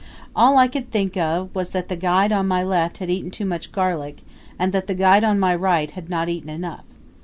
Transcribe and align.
All 0.35 0.57
I 0.57 0.67
could 0.67 0.89
think 0.89 1.15
of 1.15 1.53
was 1.53 1.69
that 1.69 1.87
the 1.87 1.95
guide 1.95 2.31
on 2.31 2.47
my 2.47 2.63
left 2.63 2.97
had 2.97 3.11
eaten 3.11 3.29
too 3.29 3.45
much 3.45 3.71
garlic 3.71 4.23
and 4.57 4.73
that 4.73 4.87
the 4.87 4.95
guide 4.95 5.23
on 5.23 5.37
my 5.39 5.53
right 5.53 5.91
had 5.91 6.09
not 6.09 6.27
eaten 6.27 6.49
enough. 6.49 6.85